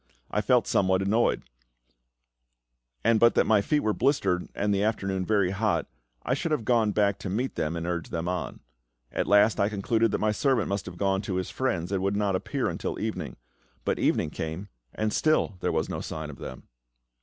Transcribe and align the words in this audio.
I 0.31 0.41
felt 0.41 0.65
somewhat 0.65 1.03
annoyed; 1.03 1.43
and 3.03 3.19
but 3.19 3.35
that 3.35 3.45
my 3.45 3.61
feet 3.61 3.81
were 3.81 3.93
blistered, 3.93 4.49
and 4.55 4.73
the 4.73 4.81
afternoon 4.81 5.27
very 5.27 5.51
hot, 5.51 5.85
I 6.23 6.33
should 6.33 6.51
have 6.51 6.65
gone 6.65 6.91
back 6.91 7.19
to 7.19 7.29
meet 7.29 7.53
them 7.53 7.75
and 7.75 7.85
urge 7.85 8.09
them 8.09 8.27
on. 8.27 8.61
At 9.11 9.27
last 9.27 9.59
I 9.59 9.69
concluded 9.69 10.09
that 10.09 10.17
my 10.17 10.31
servant 10.31 10.69
must 10.69 10.87
have 10.87 10.97
gone 10.97 11.21
to 11.21 11.35
his 11.35 11.51
friend's, 11.51 11.91
and 11.91 12.01
would 12.01 12.15
not 12.15 12.35
appear 12.35 12.67
until 12.67 12.97
evening. 12.99 13.35
But 13.85 13.99
evening 13.99 14.31
came, 14.31 14.69
and 14.95 15.13
still 15.13 15.57
there 15.59 15.71
was 15.71 15.87
no 15.87 16.01
sign 16.01 16.31
of 16.31 16.39
them. 16.39 16.63